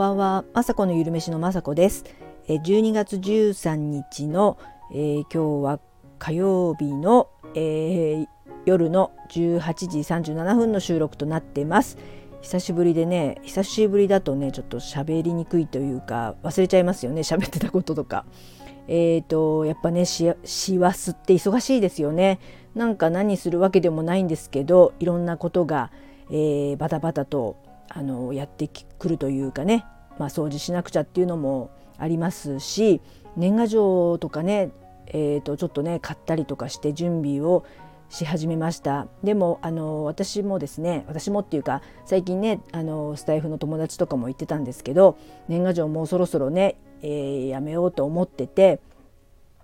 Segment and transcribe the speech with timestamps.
[0.00, 2.06] ばんは、まさこのゆるめしのまさこです。
[2.48, 4.56] え12月13日の、
[4.94, 5.78] えー、今日は
[6.18, 8.26] 火曜日の、えー、
[8.64, 11.98] 夜の18時37分の収録となってます。
[12.40, 18.24] 久しぶりでね、久しぶりだとね、ちょっと喋りにくいというか忘れちゃいますよね、喋ってたこととか。
[18.88, 20.26] えーとやっぱね師
[20.78, 22.40] 走って忙しいですよね。
[22.74, 25.90] なんか何するわけでもないんですけど、いろんなことが、
[26.30, 27.56] えー、バタバタと
[27.90, 29.84] あのやってくるというかね、
[30.18, 33.00] まあ、掃除しなくちゃっていうのもありますし
[33.36, 34.70] 年賀状とかね、
[35.08, 37.64] えー、とちょっとね買ったりとかして準備を
[38.08, 39.06] し始めました。
[39.22, 45.16] でもあの私もですね私もっていうか最近ねあのスタイフの友達とかも言ってたんですけど
[45.48, 48.80] 年賀状もうそろそろね、えー、やめようと思ってて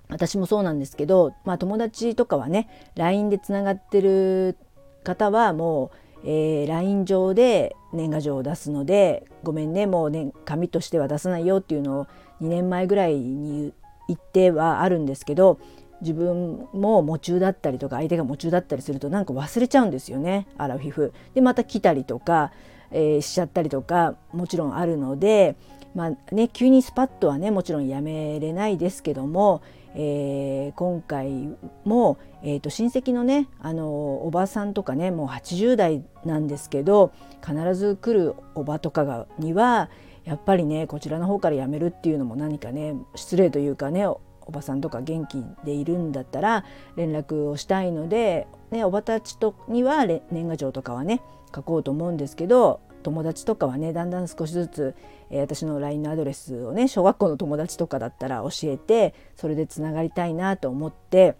[0.09, 4.57] 私もそうなんですけど、まあ、友達とかはね LINE でつながってる
[5.03, 12.07] 方はもうえー、LINE 上で年賀状を出すのでごめんねもうね紙としては出さないよっていうのを
[12.43, 13.73] 2年前ぐらいに
[14.09, 15.61] 言ってはあるんですけど
[16.01, 21.13] 自分も夢中だったりとか相手が夢中だったりするとなんか忘れちゃうんですよねアラフィフ。
[21.35, 22.53] でまた来たりとか、
[22.91, 25.57] えー、しちゃったりとかもちろんあるので
[25.95, 29.63] まあね急にスパッとはねもちろんやめれないですけども、
[29.99, 33.89] えー、今回も、えーと、親戚のねあの
[34.27, 37.13] おばさんとかねもう80代なんですけど
[37.45, 39.89] 必ず来るおばとかがには
[40.25, 44.21] やっぱりねこちらの方から辞めるっていうのも何かね失礼というかねお
[44.53, 46.65] ばさんとか元気でいるんだったら
[46.97, 51.23] 連絡をしたいので、ね、おばたちとには年賀状とかはね
[51.55, 54.95] 書こうと思うんですけど友達とかはねだんだん少しずつ、
[55.31, 61.37] えー、私の LINE のアドレスをね小学校の友達とかだったら教えてそれでつながりたいなと思って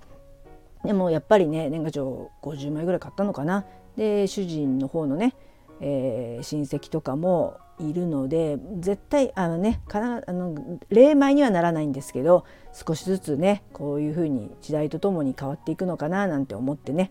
[0.85, 3.65] でもやっぱりね年賀状50枚ぐらい買ったのかな。
[3.97, 5.35] で主人の方のね、
[5.81, 17.11] えー、親戚とかもいるので絶対あのねかなあの例前にはならないんですけど少しずつねこういうふうに時代とともに変わっていくのかななんて思ってね。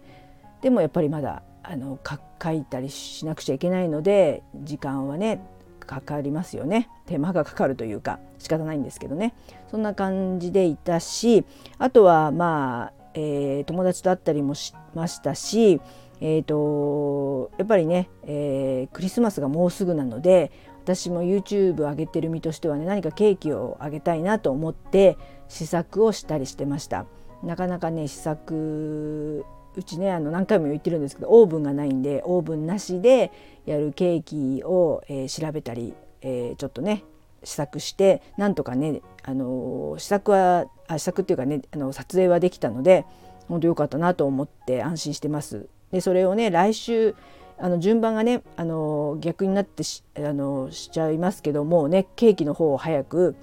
[0.61, 1.99] でもやっぱりまだあの
[2.41, 5.45] 書いたりしなくちゃいけないので時間はね
[5.85, 6.89] かかりますよね。
[7.05, 9.35] 手間がかかるというか仕方ないんですけどね。
[9.69, 11.45] そんな感じでいたし
[11.77, 15.79] あとはまあ、えー、友達と会ったりもしましたし
[16.21, 20.51] えーと、やっぱりね、えー、クリスマスがもうすぐなので
[20.83, 25.17] 私も YouTube 上げてる身としてはね何かケーキをあげたいなと思って
[25.49, 27.05] 試作をしたりしてました。
[27.43, 29.45] なかなかね試作
[29.77, 33.31] うちねあの何回も言ってるんですけどオーブンがないんでオーブンなしで
[33.65, 37.03] やるケーキを、えー、調べたり、えー、ちょっとね
[37.43, 43.05] 試作してなんとかね、あの試作はあ試作っていうかねあの撮影はできたので
[43.47, 45.67] 本当良かったなと思って安心してます。
[45.91, 47.15] でそれをね来週
[47.57, 53.35] あの順番がねあの逆になってしあのしちゃいますけどもねケーキの方を早く、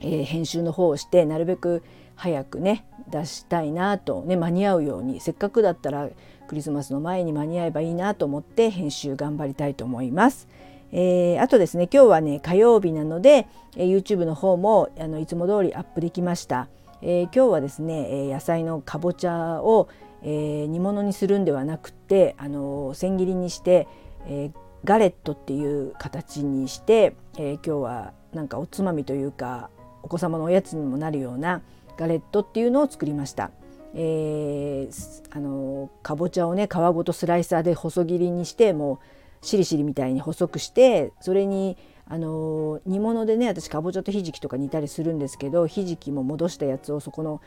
[0.00, 1.82] えー、編集の方をしてなるべく
[2.20, 6.06] 早くね出したいなとね間に合うようにせっかくだったら
[6.48, 10.46] クリスマスの前に間に合えばいいなと思って編集頑張りたいと思います。
[10.92, 16.68] えー、あとですね今日はね火曜日なので、えー、YouTube の方もあのいつも通りアップできました。
[17.00, 19.88] えー、今日はですね、え野菜のかぼちゃを、
[20.22, 23.88] え煮物にするんではなくてあの千切りにして、
[24.26, 24.50] え
[24.84, 29.70] ガレットっていう形にして、え今日はなんかおつまみというか
[30.02, 31.62] お子様のおやつにもなるような
[32.00, 33.50] ガレットっていうのを作りました。
[33.94, 39.00] えー、あのかぼちゃをね皮ごとスライサーで細切りにしても
[39.42, 47.42] うしりしりみたいに細くしてそれにあの煮物でね私かぼちゃとひじきとか煮たりするんですけどひじきも戻したやつをそこの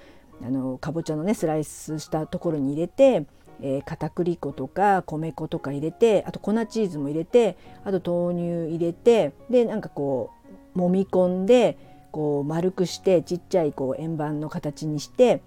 [0.46, 3.26] あのかぼちゃのねスライスしたところに入れて、
[3.62, 10.32] えー、片栗粉とか米粉とか入れてあと粉チーズも入れてあと豆乳入れてでなんかこ
[10.76, 15.42] う揉み込んでこう丸くしてちっちゃいこう円盤の形にして、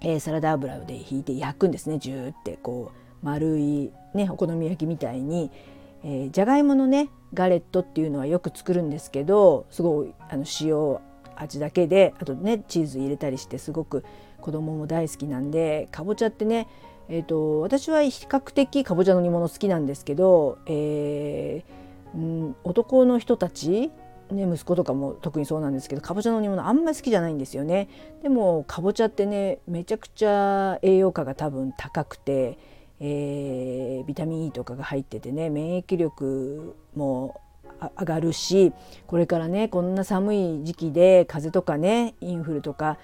[0.00, 1.98] えー、サラダ油でひいて焼くんですね。
[1.98, 5.52] ジューってこう丸い、ね、お好み焼きみたいに、
[6.02, 10.98] えー、じゃがいものねガレットっていうのはよく作るんですけどすごいあの塩
[11.36, 14.04] 味だけであとねチーズ入れたりしてすごく
[14.40, 16.66] 子供も大好きなんでかぼちゃってね
[17.08, 23.90] えーと、私は比較的かぼちゃの煮物好きなんですけど、えー、うん、男の人たち
[24.34, 27.88] ね、息子とかも特にそうなんですけどかぼちゃの煮物あんまり好きじゃないんですよね。
[28.22, 32.58] でもかぼちゃってねめちゃくちゃ栄養価が多分高くて、
[33.00, 37.40] えー、ビタミン E とかが入っててね免疫力も
[37.98, 38.72] 上がるし
[39.06, 42.98] これからねこんな寒い時期で風邪とかねインフルとか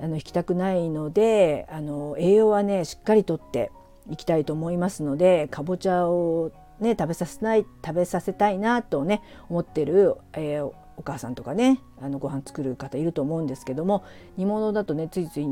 [0.00, 3.70] あの引きたくないのであの栄養はねしっかりとって
[4.10, 14.04] いきたいと思いますのでかぼちゃをね食べさせない食べさせたいなとね思ってる、えー、お母さんとかねあのご飯作る方いると思うんですけども
[14.36, 15.46] 煮物だとねついつい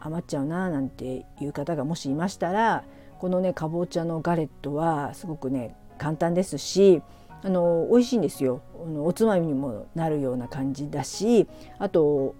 [0.00, 2.84] 余っちゃうななんていう方がもしいましたら
[3.18, 7.02] このねかぼちゃのガレットはすごくね簡単ですし
[7.42, 8.60] あの美味しいんですよ。
[9.02, 11.48] おつまみにもなるような感じだし
[11.78, 12.34] あと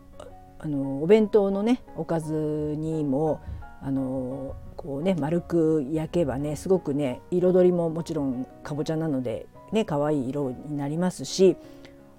[0.59, 2.35] あのお弁当のねおかず
[2.79, 3.41] にも
[3.83, 11.59] あのこうね丸く焼けばねすごくね彩りももちろんかぼちゃなのでね可愛い色になりますし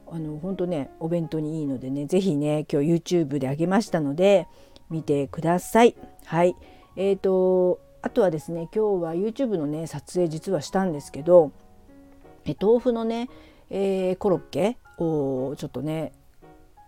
[0.08, 4.48] あの本当ねお弁当にいいのでね是非ね今日 YouTube であげましたので
[4.92, 5.96] 見てください。
[6.26, 6.56] はい
[6.98, 11.52] えーと、あとはですね今日は YouTube のね撮影実はしたんですけど
[12.62, 13.30] 豆腐のね、
[13.72, 16.12] えー、コロッケをちょっとね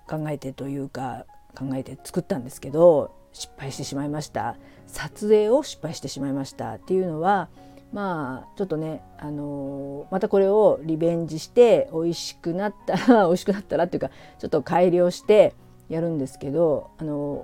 [0.08, 1.26] 考えてというか
[1.58, 4.56] 考えて作ったんですけど失敗してしまいました。
[4.88, 7.50] 撮影を失敗してしまいましたっていうのは
[7.94, 14.10] まあちょっとね、あのー、またこれをリベンジして美味しくなったら 美味しくなったらっていうか
[14.40, 15.54] ちょっと改良して
[15.90, 17.42] やるんですけど、あのー、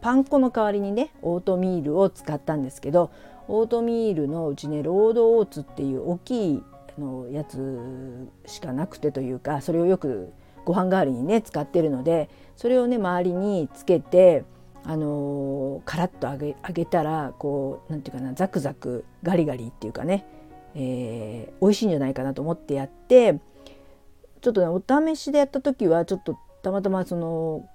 [0.00, 3.10] パン粉の代わりにねオートミールを使ったんですけど
[3.46, 6.62] オートミールのうちねロードオーツっていう大きい
[6.98, 10.32] のやつしかなくてというかそれをよく
[10.64, 14.44] ご飯代わりにね使ってるのでそれをね周りにつけて
[14.84, 20.26] あの、カラッと揚げ揚げたらこうなんていうかなザクザクガリガリっていうかね、
[20.74, 23.38] えー、美味しいんじゃないかなと思ってやって
[24.40, 27.68] ちょっとねお試しでやった時はちょっとたまたまその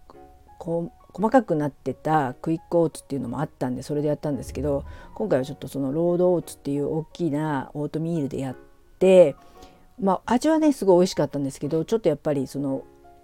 [0.59, 8.55] こ細かくなってたクイックオーツっていうのもあったんでそれでやったんですけど今回はちょっとそのロールドオーツっていう大きなオートミールでやっ
[8.99, 9.35] て
[9.99, 12.83] まあ味はねすごい美味しかったんですけどちょっとやっぱりその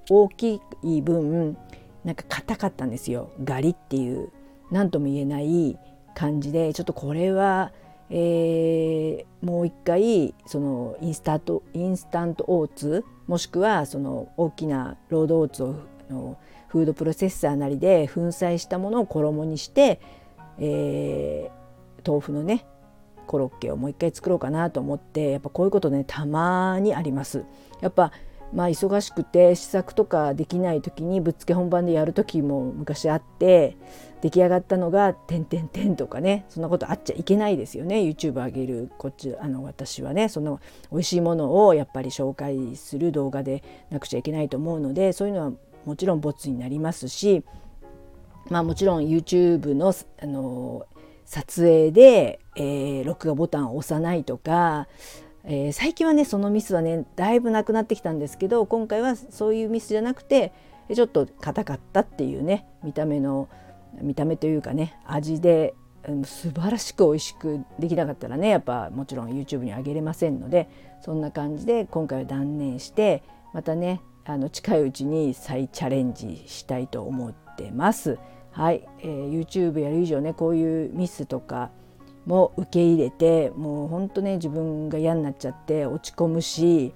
[0.09, 1.57] 大きい分
[2.03, 4.31] なんか硬かったんですよガリっていう
[4.71, 5.77] 何とも言えない
[6.15, 7.71] 感じでちょっとこれは、
[8.09, 15.75] えー、もう一回そのインスタントインスタントオーツもしくはその大きなロールドオーツを
[16.11, 16.37] の
[16.67, 19.99] フードプロセッサーなりで粉砕したものを衣にして、
[20.59, 22.65] えー、豆腐のね
[23.27, 27.45] コロッケをもう一回作ろうかなと思ってやっぱこういうことねたまにあります。
[27.79, 28.11] やっぱ
[28.53, 33.77] まあ忙しくて試作とかできない時にぶっつけ本番でやる時も昔あって
[34.21, 37.97] 出来上がったのが「てんてんてん」とかねそんなことあっちゃいけないですよね。
[37.97, 40.59] YouTube 上げるこっちあの私はねその
[40.91, 45.51] 美味しいものをやっぱり紹介する動画でなくちゃいけないと思うのでそういうのは
[45.85, 47.43] もちろんボツになりますし
[48.49, 50.85] まあもちろん YouTube のあの
[51.25, 54.89] 撮影で、えー、録画ボタンを押さないとか
[55.43, 60.53] えー、最近はねそのミスはねだいぶなくなってきたんですけど今回はそういうミスじゃなくて
[60.93, 63.49] ちょっと硬かったっていうね見た目の
[64.01, 65.73] 見た目というかね味で、
[66.07, 70.69] うん、素晴らしく美味しくできなかったらねやっぱもちろん YouTube に上げれませんので
[71.01, 73.23] そんな感じで今回は断念して
[73.53, 78.19] またねあの近いうちに再チャレンジしたいと思ってます。
[78.51, 81.71] はい、えー、YouTube やる以上ねこういうミスとか
[82.25, 86.93] も受け入れてもうほんとね自分が嫌になっちゃって落ち込むし、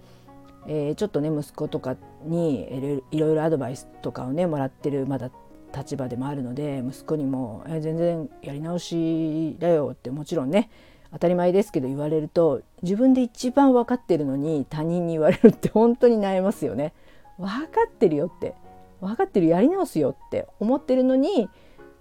[0.68, 5.32] えー、ちょっとね息子とかにいろいろアドバイスとかをねもらってるまだ
[5.76, 10.70] 立場でもあるので息子にも「えー、全然やり直しだよ」ってもちろんね
[11.12, 16.94] 当たり前ですけど言われると自分で一番分かってるのに他人に言われるって本当に悩ますよね。
[17.38, 18.54] 分かってるよって
[19.02, 21.50] 分かってるやり直すよって思ってるのに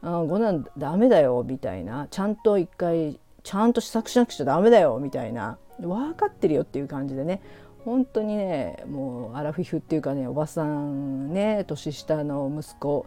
[0.05, 2.09] あこんなんダメだよみたいな。
[2.11, 5.59] ちゃんと一回ちゃんと試作しなくちゃダメだよみたいな。
[5.81, 7.41] 分かってるよっていう感じでね。
[7.85, 13.07] 本当にねもうアラフィフっていうかねおばさんね年下の息子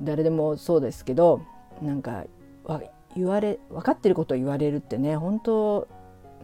[0.00, 1.42] 誰でもそうですけど
[1.82, 2.24] なんか
[3.14, 5.88] 言われ分かってることを言われるってね本当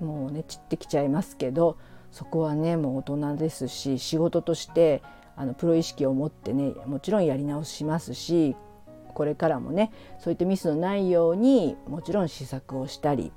[0.01, 1.79] もうね散ってきちゃいますけど
[2.11, 5.03] そこはねもう大人ですし仕事として
[5.37, 8.57] あのプロ意識を持ってねもちろんやり直しますし
[9.15, 13.33] これからもねそういったミスのないようにもちろん試作をしたり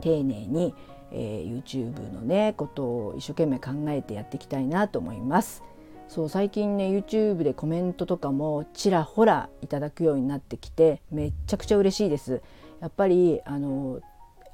[0.00, 0.74] 丁寧に、
[1.12, 5.62] えー、YouTube のねことを一生懸命考えてやっていきたいなと思います。
[6.08, 12.40] そう最近ね YouTube でコメントとかもちらほらいただくようになってきてめっちゃくちゃ嬉しいです。
[12.80, 14.00] やっぱりあの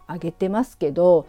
[0.08, 1.26] 上げてますけど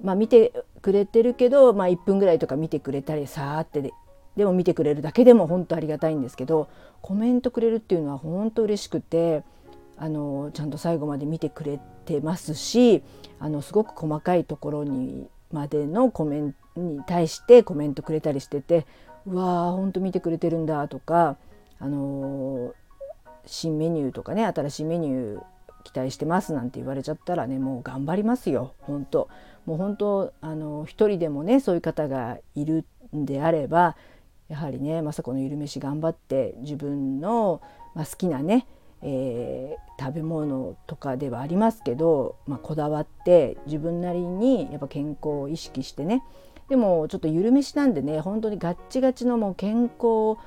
[0.00, 3.92] まあ見てくれてるけど、まあ、1分ぐらいとか見てくれたりさーって
[4.36, 6.68] でも見てくれるだけでも本当ありがたいんですけど
[7.02, 9.42] コメントくれるっていうのは本当嬉しくて
[9.96, 13.02] あのちゃんと最後まで見てくれてますし
[13.38, 18.86] あのすごく細かいところにまでのコメントに対してコメントくれたりしてて
[19.26, 21.36] うわー本当見てくれてるんだとか
[21.78, 22.72] あの
[23.44, 25.42] 新メニューとかね新しいメニュー
[25.82, 29.28] 期待してますなんて言われちゃったらねもう頑張りますよ本当。
[29.66, 33.96] もう本当あの一人でもねそういう方がいるんであれば
[34.50, 37.62] やはりね政子のゆるめし頑張って自分の、
[37.94, 38.66] まあ、好きなね、
[39.00, 46.22] えー、食べ物とかではありますけど、まあ、こだわって自分なりにやっぱ健康を意識してね。
[46.68, 50.38] でもちょっとゆるめしなんでね本当にガッチガチのもう健康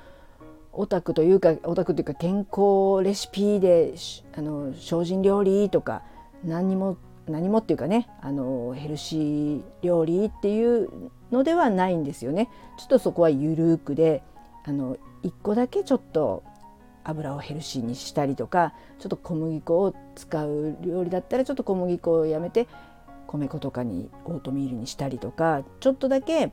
[0.71, 3.93] オタクというかオタクというか健康レシピで
[4.35, 6.01] あの精進料理とか
[6.43, 10.89] 何にも何もっていうかねあのヘルシー料理っていう
[11.31, 12.49] のではないんですよね。
[12.77, 14.23] ちょっとそこはゆるくで
[14.65, 16.43] あの1個だけちょっと
[17.03, 22.67] 油をヘルシーにしたりとかちょっと小麦粉を使う料理だったらちょっと小麦粉をやめて
[23.27, 26.51] 米粉とかにオートミールにしたりとかちょっとだけ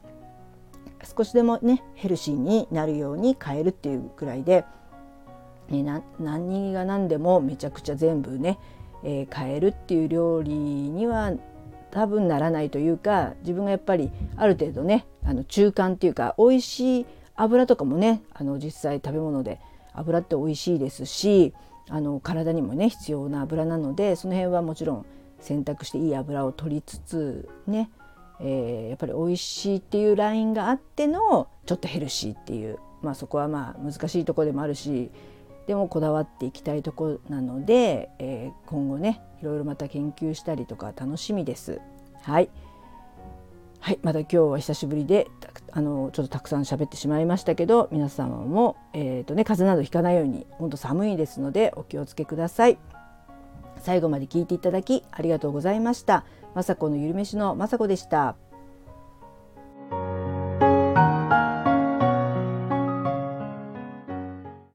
[1.17, 4.65] 少しでもねヘルシーになるように変えるっていうくらいで、
[5.69, 8.59] ね、何が何でもめちゃくちゃ全部ね、
[9.02, 11.33] えー、変えるっていう料理には
[11.90, 19.61] 多分ならないというか自分がやっぱりある程度ねあの中間っていうか美味しい油とかもねあの実際食べ物で
[19.92, 21.54] 油って美味しいですし
[21.88, 25.07] あの体にもね必要な油なのでその辺はもちろん
[25.40, 27.90] 選択していい油を取りつつね
[28.42, 35.11] えー、やっぱり美味しいっていうラインがあってのちょっとヘルシーっていう、まあ、そこはまあ難しいとこでもあるし
[35.71, 41.81] でもこだわっていきたいとこなので、えー、今後ねいろいろまた研究したりとか楽しみです。
[42.23, 42.50] はい
[43.79, 45.29] はい、また今日は久しぶりで
[45.71, 52.77] あのちょっとたくさん喋ってしまいましたけど皆様も、えーとね、風邪などひかないように本当寒いですのでお気をつけください。
[53.79, 56.25] 最後まで聞いていただきありがとうございました。
[56.57, 58.35] 雅子のゆるめしの雅子でした。